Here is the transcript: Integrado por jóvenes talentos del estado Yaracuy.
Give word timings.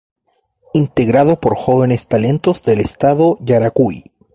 Integrado 0.73 1.39
por 1.39 1.55
jóvenes 1.55 2.07
talentos 2.07 2.63
del 2.63 2.79
estado 2.79 3.37
Yaracuy. 3.39 4.05